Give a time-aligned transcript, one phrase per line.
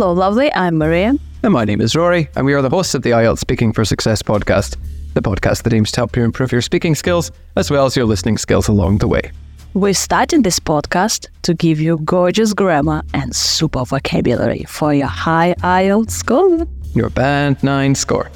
[0.00, 0.50] Hello, lovely.
[0.54, 1.12] I'm Maria.
[1.42, 3.84] And my name is Rory, and we are the hosts of the IELTS Speaking for
[3.84, 4.78] Success podcast,
[5.12, 8.06] the podcast that aims to help you improve your speaking skills as well as your
[8.06, 9.30] listening skills along the way.
[9.74, 15.54] We're starting this podcast to give you gorgeous grammar and super vocabulary for your high
[15.58, 16.66] IELTS score.
[16.94, 18.30] Your band 9 score.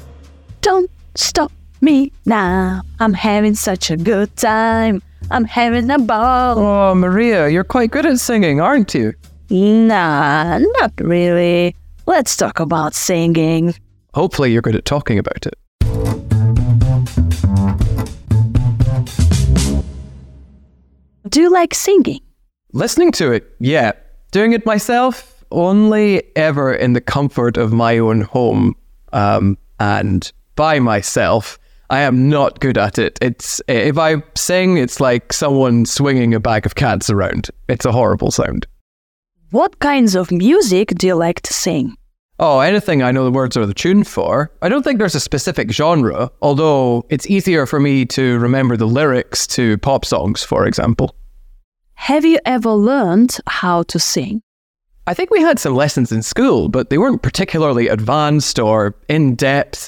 [0.61, 1.51] Don't stop
[1.81, 2.83] me now.
[2.99, 5.01] I'm having such a good time.
[5.31, 6.59] I'm having a ball.
[6.59, 9.15] Oh, Maria, you're quite good at singing, aren't you?
[9.49, 11.75] Nah, not really.
[12.05, 13.75] Let's talk about singing.
[14.13, 15.55] Hopefully, you're good at talking about it.
[21.29, 22.21] Do you like singing?
[22.73, 23.91] Listening to it, yeah.
[24.31, 28.75] Doing it myself, only ever in the comfort of my own home
[29.13, 31.59] um, and by myself.
[31.89, 33.19] I am not good at it.
[33.21, 37.49] It's if I sing, it's like someone swinging a bag of cats around.
[37.67, 38.65] It's a horrible sound.
[39.51, 41.95] What kinds of music do you like to sing?
[42.39, 44.51] Oh, anything I know the words or the tune for.
[44.61, 48.87] I don't think there's a specific genre, although it's easier for me to remember the
[48.87, 51.15] lyrics to pop songs, for example.
[51.93, 54.41] Have you ever learned how to sing?
[55.07, 59.35] I think we had some lessons in school, but they weren't particularly advanced or in
[59.35, 59.87] depth.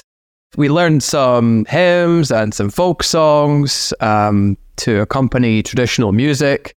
[0.56, 6.72] We learned some hymns and some folk songs um, to accompany traditional music.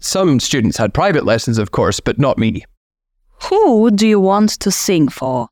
[0.00, 2.64] Some students had private lessons, of course, but not me.
[3.44, 5.48] Who do you want to sing for?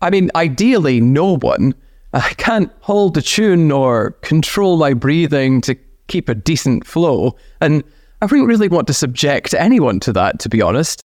[0.00, 1.74] I mean, ideally, no one.
[2.12, 5.74] I can't hold a tune or control my breathing to
[6.06, 7.82] keep a decent flow, and
[8.22, 11.02] I wouldn't really want to subject anyone to that, to be honest.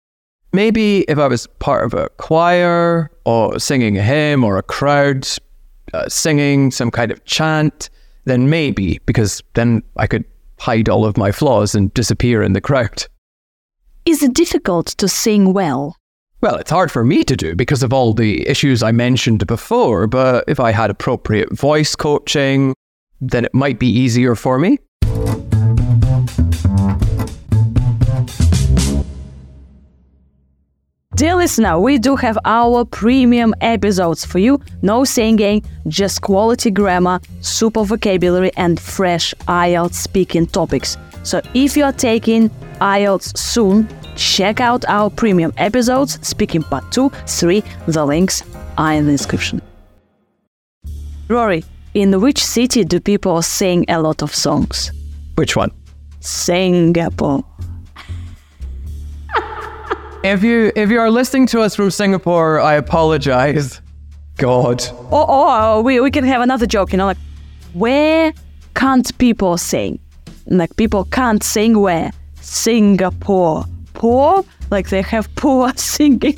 [0.53, 5.27] Maybe if I was part of a choir or singing a hymn or a crowd
[5.93, 7.89] uh, singing some kind of chant,
[8.25, 10.25] then maybe, because then I could
[10.61, 13.07] hide all of my flaws and disappear in the crowd.
[14.05, 15.95] Is it difficult to sing well?
[16.41, 20.05] Well, it's hard for me to do because of all the issues I mentioned before,
[20.05, 22.75] but if I had appropriate voice coaching,
[23.19, 24.77] then it might be easier for me.
[31.15, 34.61] Dear listener, we do have our premium episodes for you.
[34.81, 40.97] No singing, just quality grammar, super vocabulary, and fresh IELTS speaking topics.
[41.23, 47.09] So if you are taking IELTS soon, check out our premium episodes, speaking part 2,
[47.27, 47.61] 3.
[47.87, 48.43] The links
[48.77, 49.61] are in the description.
[51.27, 54.91] Rory, in which city do people sing a lot of songs?
[55.35, 55.71] Which one?
[56.21, 57.43] Singapore.
[60.23, 63.81] If you if you are listening to us from Singapore, I apologize.
[64.37, 64.83] God.
[65.11, 67.17] Or, or we, we can have another joke, you know, like,
[67.73, 68.33] where
[68.75, 69.99] can't people sing?
[70.47, 72.11] Like, people can't sing where?
[72.39, 73.65] Singapore.
[73.93, 74.43] Poor?
[74.71, 76.37] Like, they have poor singing.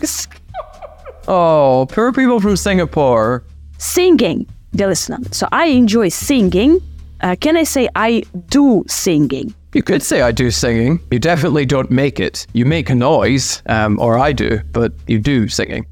[1.27, 3.43] Oh, poor people from Singapore.
[3.77, 5.19] singing, dear listener.
[5.31, 6.81] So I enjoy singing.
[7.21, 9.53] Uh, can I say I do singing?
[9.73, 10.99] You could say I do singing.
[11.09, 12.45] You definitely don't make it.
[12.53, 15.87] You make a noise, um, or I do, but you do singing.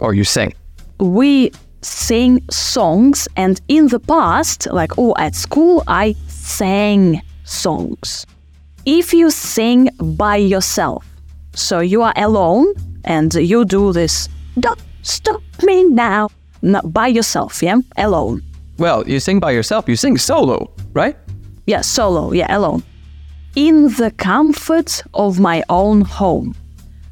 [0.00, 0.54] Or you sing.
[0.98, 1.52] We
[1.82, 8.24] sing songs, and in the past, like, oh, at school, I sang songs.
[8.86, 11.04] If you sing by yourself,
[11.54, 12.72] so you are alone
[13.04, 14.28] and you do this,
[14.58, 16.30] don't stop me now,
[16.62, 18.42] not by yourself, yeah, alone.
[18.78, 19.86] Well, you sing by yourself.
[19.86, 21.16] You sing solo, right?
[21.66, 22.82] Yeah, solo, yeah, alone.
[23.58, 26.54] In the comfort of my own home.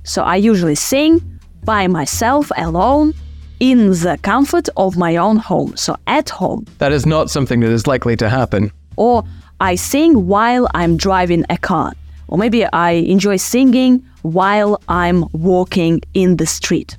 [0.04, 3.14] So I usually sing by myself alone
[3.58, 5.76] in the comfort of my own home.
[5.76, 6.64] So at home.
[6.78, 8.70] That is not something that is likely to happen.
[8.94, 9.24] Or
[9.58, 11.94] I sing while I'm driving a car.
[12.28, 16.96] Or maybe I enjoy singing while I'm walking in the street.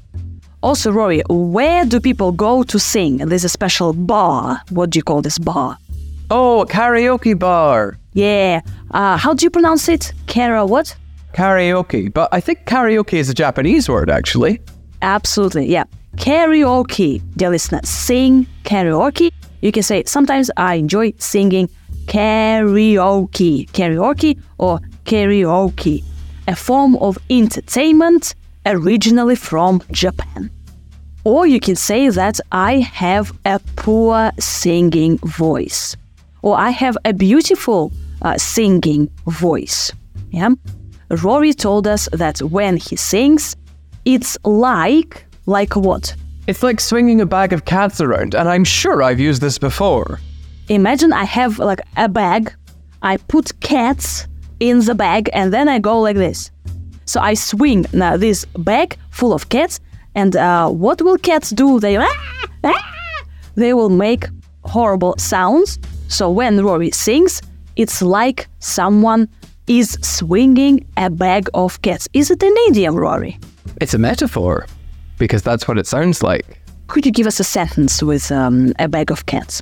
[0.61, 3.19] Also, Rory, where do people go to sing?
[3.19, 4.61] There's a special bar.
[4.71, 5.77] What do you call this bar?
[6.29, 7.97] Oh, karaoke bar.
[8.13, 8.61] Yeah.
[8.91, 10.13] Uh, how do you pronounce it?
[10.27, 10.95] Kara what?
[11.33, 12.13] Karaoke.
[12.13, 14.59] But I think karaoke is a Japanese word, actually.
[15.01, 15.85] Absolutely, yeah.
[16.15, 19.31] Karaoke, dear listener, sing karaoke.
[19.61, 21.69] You can say sometimes I enjoy singing
[22.07, 26.03] karaoke, karaoke or karaoke,
[26.47, 28.35] a form of entertainment
[28.65, 30.49] originally from Japan.
[31.23, 35.95] Or you can say that I have a poor singing voice,
[36.41, 37.91] or I have a beautiful
[38.21, 39.91] uh, singing voice.
[40.31, 40.49] Yeah.
[41.09, 43.55] Rory told us that when he sings,
[44.05, 46.15] it's like like what?
[46.47, 50.19] It's like swinging a bag of cats around, and I'm sure I've used this before.
[50.69, 52.53] Imagine I have like a bag,
[53.01, 54.27] I put cats
[54.59, 56.51] in the bag, and then I go like this.
[57.05, 59.79] So I swing now this bag full of cats,
[60.15, 61.79] And uh, what will cats do?
[61.79, 62.09] They "Ah,
[62.63, 63.23] ah,"
[63.55, 64.25] they will make
[64.63, 65.79] horrible sounds.
[66.07, 67.41] So when Rory sings,
[67.75, 69.27] it's like someone
[69.67, 72.07] is swinging a bag of cats.
[72.13, 73.37] Is it an idiom, Rory?
[73.81, 74.65] It's a metaphor
[75.17, 76.61] because that's what it sounds like.
[76.87, 79.61] Could you give us a sentence with um, a bag of cats?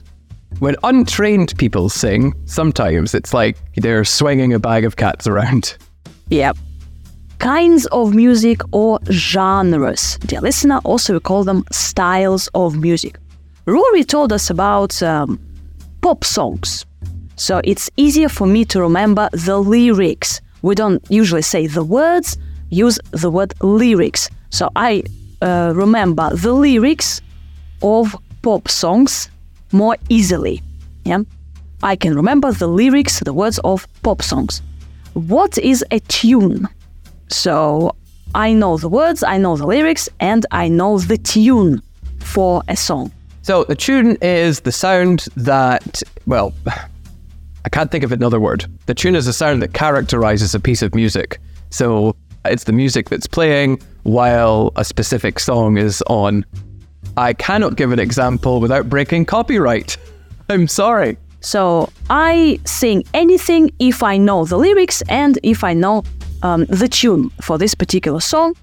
[0.59, 5.77] When untrained people sing, sometimes it's like they're swinging a bag of cats around.
[6.29, 6.57] Yep.
[7.39, 10.17] Kinds of music or genres.
[10.19, 13.17] Dear listener, also we call them styles of music.
[13.65, 15.39] Rory told us about um,
[16.05, 16.85] pop songs.
[17.35, 20.39] So it's easier for me to remember the lyrics.
[20.61, 22.37] We don't usually say the words,
[22.69, 24.29] use the word lyrics.
[24.51, 25.01] So I
[25.41, 27.21] uh, remember the lyrics
[27.81, 29.31] of pop songs
[29.71, 30.61] more easily.
[31.05, 31.21] Yeah?
[31.81, 34.61] I can remember the lyrics, the words of pop songs.
[35.13, 36.67] What is a tune?
[37.29, 37.95] So
[38.35, 41.81] I know the words, I know the lyrics, and I know the tune
[42.19, 43.11] for a song.
[43.45, 46.51] So the tune is the sound that, well,
[47.63, 48.65] I can't think of another word.
[48.87, 51.39] The tune is a sound that characterizes a piece of music.
[51.69, 56.43] So it's the music that's playing while a specific song is on.
[57.17, 59.95] I cannot give an example without breaking copyright.
[60.49, 61.15] I'm sorry.
[61.41, 66.03] So I sing anything if I know the lyrics and if I know
[66.41, 68.55] um, the tune for this particular song.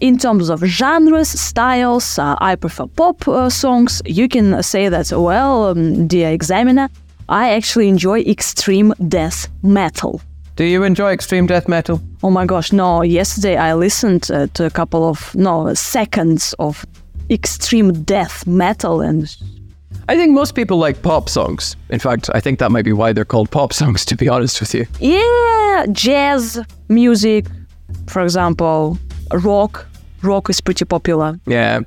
[0.00, 4.02] In terms of genres, styles, uh, I prefer pop uh, songs.
[4.04, 6.88] You can say that, well, um, dear examiner,
[7.28, 10.20] I actually enjoy extreme death metal.
[10.56, 12.00] Do you enjoy extreme death metal?
[12.22, 13.02] Oh my gosh, no.
[13.02, 16.84] Yesterday I listened uh, to a couple of, no, seconds of
[17.30, 19.34] extreme death metal and
[20.06, 21.76] I think most people like pop songs.
[21.88, 24.60] In fact, I think that might be why they're called pop songs, to be honest
[24.60, 24.86] with you.
[25.00, 27.46] yeah, jazz music,
[28.06, 28.98] for example,
[29.32, 29.86] rock.
[30.22, 31.38] Rock is pretty popular.
[31.46, 31.80] Yeah.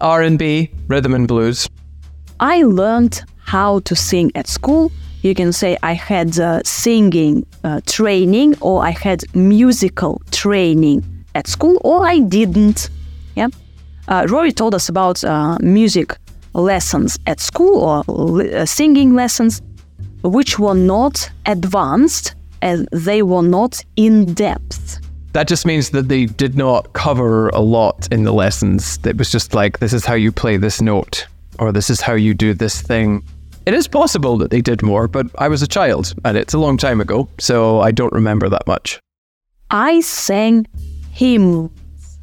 [0.00, 1.68] R&B, rhythm and blues.
[2.40, 4.90] I learned how to sing at school.
[5.22, 11.46] You can say I had uh, singing uh, training or I had musical training at
[11.46, 12.90] school or I didn't.
[13.36, 13.48] Yeah.
[14.08, 16.16] Uh, Rory told us about uh, music
[16.54, 19.62] lessons at school or uh, singing lessons,
[20.22, 25.00] which were not advanced and they were not in depth.
[25.32, 28.98] That just means that they did not cover a lot in the lessons.
[29.04, 31.26] It was just like, this is how you play this note,
[31.58, 33.22] or this is how you do this thing.
[33.64, 36.58] It is possible that they did more, but I was a child, and it's a
[36.58, 39.00] long time ago, so I don't remember that much.
[39.70, 40.66] I sang
[41.12, 41.70] hymn.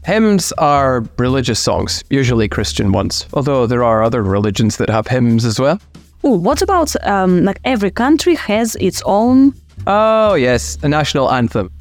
[0.05, 5.45] Hymns are religious songs, usually Christian ones, although there are other religions that have hymns
[5.45, 5.81] as well.
[6.23, 9.53] Ooh, what about um, like every country has its own?
[9.87, 11.71] Oh, yes, a national anthem.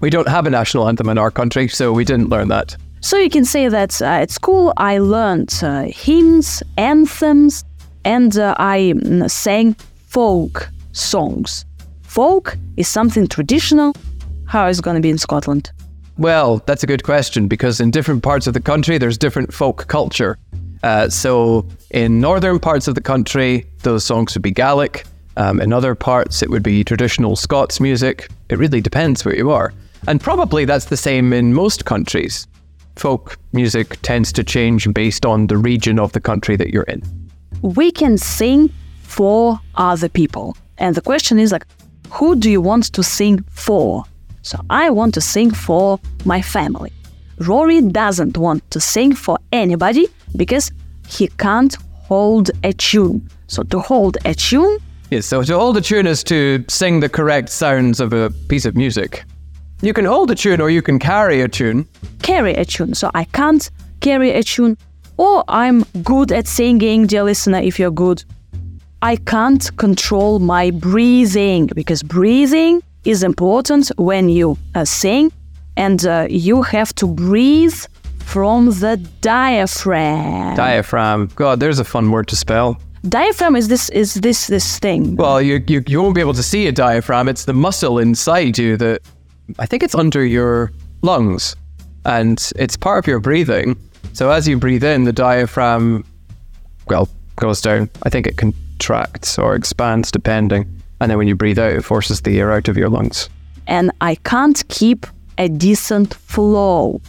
[0.00, 2.76] We don't have a national anthem in our country, so we didn't learn that.
[3.00, 7.64] So you can say that uh, at school I learned uh, hymns, anthems,
[8.04, 9.74] and uh, I mm, sang
[10.06, 11.64] folk songs.
[12.02, 13.94] Folk is something traditional.
[14.46, 15.70] How is it going to be in Scotland?
[16.16, 19.86] Well, that's a good question because in different parts of the country, there's different folk
[19.88, 20.38] culture.
[20.82, 25.06] Uh, so, in northern parts of the country, those songs would be Gaelic.
[25.36, 28.28] Um, in other parts, it would be traditional Scots music.
[28.48, 29.72] It really depends where you are.
[30.06, 32.46] And probably that's the same in most countries.
[32.96, 37.02] Folk music tends to change based on the region of the country that you're in.
[37.62, 38.70] We can sing
[39.02, 40.56] for other people.
[40.78, 41.66] And the question is like,
[42.10, 44.04] who do you want to sing for?
[44.42, 46.92] So I want to sing for my family.
[47.38, 50.06] Rory doesn't want to sing for anybody
[50.36, 50.70] because
[51.08, 53.28] he can't hold a tune.
[53.46, 54.78] So to hold a tune,
[55.10, 58.64] Yes, so to hold a tune is to sing the correct sounds of a piece
[58.64, 59.24] of music.
[59.84, 61.86] You can hold a tune or you can carry a tune.
[62.22, 62.94] carry a tune.
[62.94, 64.78] So I can't carry a tune.
[65.18, 68.24] Or I'm good at singing, dear listener, if you're good.
[69.02, 75.30] I can't control my breathing because breathing is important when you uh, sing
[75.76, 77.78] and uh, you have to breathe
[78.20, 80.56] from the diaphragm.
[80.56, 81.28] Diaphragm.
[81.34, 82.78] God, there's a fun word to spell.
[83.10, 85.16] diaphragm is this is this this thing.
[85.16, 87.28] Well, you, you you won't be able to see a diaphragm.
[87.28, 89.02] It's the muscle inside you that
[89.58, 90.72] I think it's under your
[91.02, 91.56] lungs,
[92.04, 93.76] and it's part of your breathing.
[94.12, 96.04] So as you breathe in, the diaphragm,
[96.88, 97.90] well, goes down.
[98.04, 100.66] I think it contracts or expands depending,
[101.00, 103.28] and then when you breathe out, it forces the air out of your lungs.
[103.66, 105.06] and I can't keep
[105.38, 107.00] a decent flow.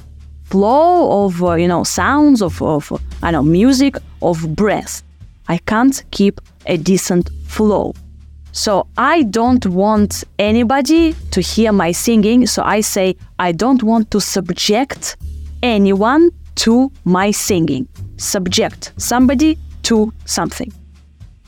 [0.46, 5.04] Flow of, uh, you know, sounds, of, of, I know, music, of breath.
[5.50, 7.94] I can't keep a decent flow.
[8.56, 12.48] So I don't want anybody to hear my singing.
[12.48, 15.18] So I say, I don't want to subject
[15.62, 16.32] anyone
[16.64, 17.86] to my singing.
[18.16, 20.72] Subject somebody to something.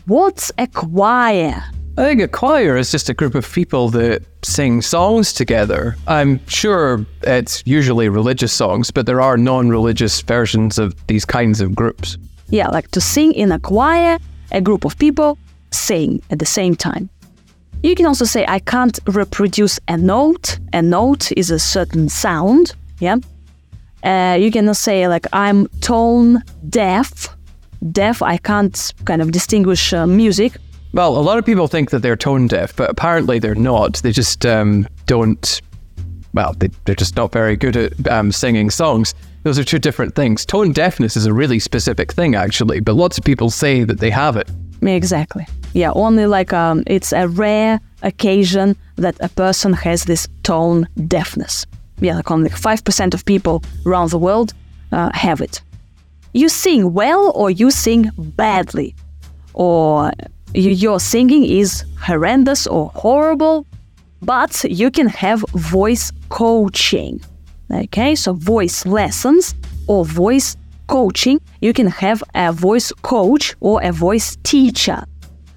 [0.06, 1.64] What's a choir?
[1.98, 5.96] I think a choir is just a group of people that sing songs together.
[6.08, 11.62] I'm sure it's usually religious songs, but there are non religious versions of these kinds
[11.62, 12.18] of groups.
[12.50, 14.20] Yeah, like to sing in a choir,
[14.52, 15.38] a group of people
[15.72, 17.10] sing at the same time.
[17.84, 20.60] You can also say, I can't reproduce a note.
[20.74, 22.76] A note is a certain sound.
[23.00, 23.18] Yeah.
[24.04, 27.30] Uh, you can say, like, I'm tone deaf.
[27.92, 30.58] Deaf, I can't kind of distinguish uh, music.
[30.94, 33.98] Well, a lot of people think that they're tone deaf, but apparently they're not.
[33.98, 35.62] They just um, don't,
[36.34, 39.14] well, they, they're just not very good at um, singing songs.
[39.44, 40.46] Those are two different things.
[40.46, 44.10] Tone deafness is a really specific thing, actually, but lots of people say that they
[44.10, 44.50] have it.
[44.82, 45.46] Exactly.
[45.74, 51.66] Yeah, only like um, it's a rare occasion that a person has this tone deafness.
[52.00, 54.54] Yeah, like only 5% of people around the world
[54.92, 55.62] uh, have it.
[56.34, 58.96] You sing well or you sing badly,
[59.54, 60.12] or
[60.54, 63.66] your singing is horrendous or horrible,
[64.22, 67.22] but you can have voice coaching.
[67.72, 69.56] Okay, so voice lessons
[69.88, 70.56] or voice
[70.88, 75.04] coaching, you can have a voice coach or a voice teacher,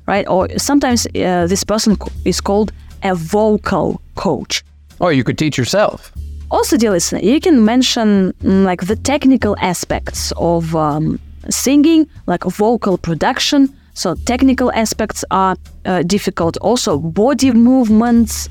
[0.07, 0.27] right?
[0.29, 2.73] Or sometimes uh, this person is called
[3.03, 4.63] a vocal coach.
[4.99, 6.13] Or you could teach yourself.
[6.51, 11.19] Also, dear listener, you can mention mm, like the technical aspects of um,
[11.49, 13.73] singing, like vocal production.
[13.95, 16.57] So technical aspects are uh, difficult.
[16.59, 18.49] Also, body movements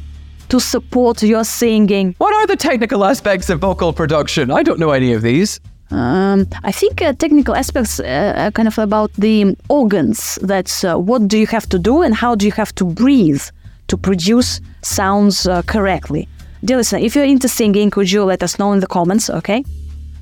[0.48, 2.16] to support your singing.
[2.18, 4.50] What are the technical aspects of vocal production?
[4.50, 5.60] I don't know any of these.
[5.92, 10.38] Um, I think uh, technical aspects uh, are kind of about the organs.
[10.42, 13.42] That's uh, what do you have to do and how do you have to breathe
[13.88, 16.28] to produce sounds uh, correctly.
[16.64, 19.64] Dear listener, if you're into singing, could you let us know in the comments, okay?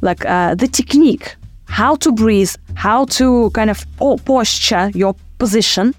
[0.02, 5.94] Like uh, the technique, how to breathe, how to kind of oh, posture your position,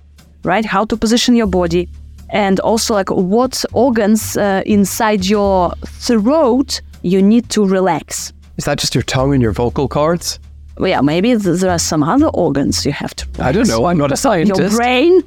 [0.44, 0.64] right?
[0.64, 1.88] How to position your body,
[2.30, 8.32] and also like what organs uh, inside your throat you need to relax.
[8.58, 10.38] Is that just your tongue and your vocal cords?
[10.76, 13.26] Well, yeah, maybe th- there are some other organs you have to.
[13.26, 13.40] Relax.
[13.40, 13.86] I don't know.
[13.86, 14.60] I'm not a scientist.
[14.60, 15.22] Your brain.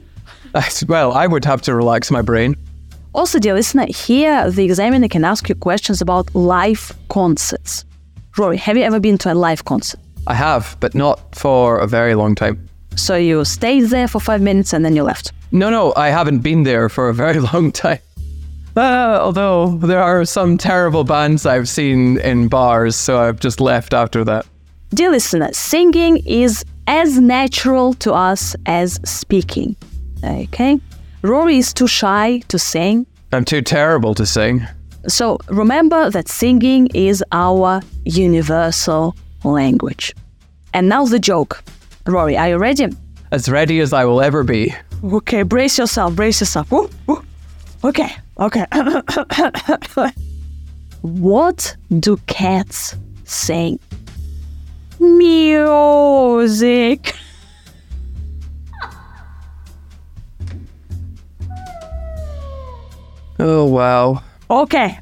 [0.88, 2.55] well, I would have to relax my brain.
[3.13, 7.85] Also, dear listener, here the examiner can ask you questions about live concerts.
[8.38, 10.00] Rory, have you ever been to a live concert?
[10.27, 12.69] I have, but not for a very long time.
[12.95, 15.31] So you stayed there for five minutes and then you left?
[15.51, 18.00] No, no, I haven't been there for a very long time.
[18.75, 23.93] Uh, although there are some terrible bands I've seen in bars, so I've just left
[23.93, 24.45] after that.
[24.93, 29.75] Dear listener, singing is as natural to us as speaking.
[30.23, 30.79] Okay?
[31.21, 33.05] Rory is too shy to sing.
[33.31, 34.65] I'm too terrible to sing.
[35.07, 40.13] So remember that singing is our universal language.
[40.73, 41.63] And now the joke.
[42.05, 42.87] Rory, are you ready?
[43.31, 44.73] As ready as I will ever be.
[45.03, 46.71] Okay, brace yourself, brace yourself.
[46.71, 47.23] Woo, woo.
[47.83, 48.65] Okay, okay.
[51.01, 53.79] what do cats sing?
[55.00, 55.55] Music.
[63.39, 64.21] Oh, wow.
[64.51, 65.00] Okay.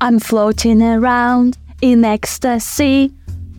[0.00, 3.12] I'm floating around in ecstasy.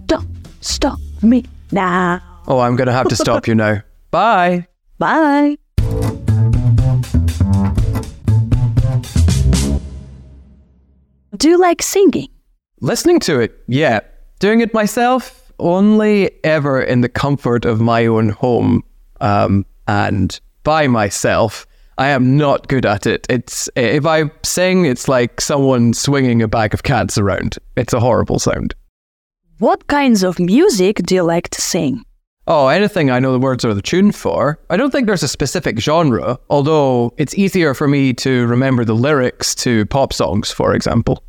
[0.07, 0.27] Don't
[0.59, 2.21] stop me now.
[2.45, 3.81] Oh, I'm going to have to stop you now.
[4.11, 4.67] Bye.
[4.97, 5.58] Bye.
[11.39, 12.27] Do you like singing?
[12.81, 14.01] Listening to it, yeah.
[14.39, 18.83] Doing it myself, only ever in the comfort of my own home
[19.21, 21.65] um, and by myself.
[21.97, 23.25] I am not good at it.
[23.29, 27.57] It's if I sing, it's like someone swinging a bag of cats around.
[27.77, 28.75] It's a horrible sound.
[29.59, 32.03] What kinds of music do you like to sing?
[32.47, 34.59] Oh, anything I know the words or the tune for.
[34.69, 38.95] I don't think there's a specific genre, although it's easier for me to remember the
[38.95, 41.23] lyrics to pop songs, for example.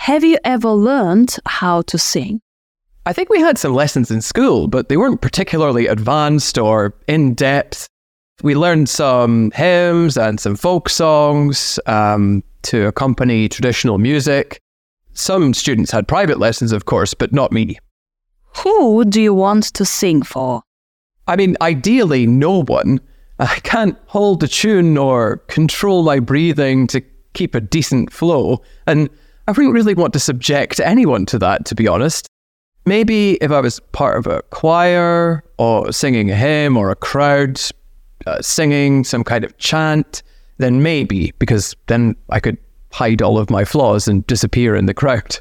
[0.00, 2.40] Have you ever learned how to sing?
[3.04, 7.34] I think we had some lessons in school, but they weren't particularly advanced or in
[7.34, 7.86] depth.
[8.42, 14.58] We learned some hymns and some folk songs um, to accompany traditional music.
[15.12, 17.78] Some students had private lessons, of course, but not me.
[18.64, 20.62] Who do you want to sing for?
[21.26, 23.00] I mean, ideally, no one.
[23.38, 27.02] I can't hold a tune or control my breathing to
[27.34, 29.10] keep a decent flow, and
[29.50, 32.28] I wouldn't really want to subject anyone to that, to be honest.
[32.86, 37.60] Maybe if I was part of a choir or singing a hymn or a crowd
[38.28, 40.22] uh, singing some kind of chant,
[40.58, 42.58] then maybe, because then I could
[42.92, 45.40] hide all of my flaws and disappear in the crowd.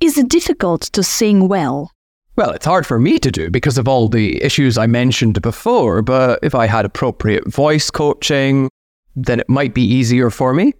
[0.00, 1.90] Is it difficult to sing well?
[2.36, 6.00] Well, it's hard for me to do because of all the issues I mentioned before,
[6.00, 8.70] but if I had appropriate voice coaching,
[9.14, 10.72] then it might be easier for me.